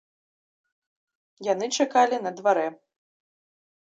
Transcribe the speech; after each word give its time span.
Яны 1.51 1.65
чакалі 1.77 2.17
на 2.23 2.31
дварэ. 2.41 2.65